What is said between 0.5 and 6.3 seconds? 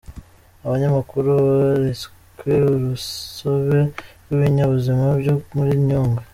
Abanyamakuru beretswe urusobe rw’ibinyabuzima byo muri Nyungwe